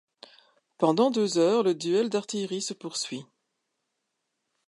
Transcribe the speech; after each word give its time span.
Pendant 0.79 1.11
deux 1.11 1.37
heures 1.37 1.61
le 1.61 1.75
duel 1.75 2.09
d'artillerie 2.09 2.63
se 2.63 2.73
poursuit. 2.73 3.23